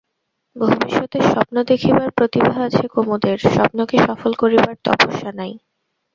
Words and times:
ভবিষ্যতের 0.55 1.23
স্বপ্ন 1.23 1.55
দেখিবার 1.63 2.09
প্রতিভা 2.11 2.55
আছে 2.63 2.85
কুমুদের, 2.87 3.37
স্বপ্নকে 3.47 3.97
সফল 4.07 4.31
করিবার 4.33 4.75
তপস্যা 4.85 5.31
নাই। 5.31 5.53